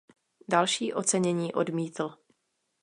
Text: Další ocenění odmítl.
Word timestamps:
Další 0.47 0.93
ocenění 0.93 1.53
odmítl. 1.53 2.15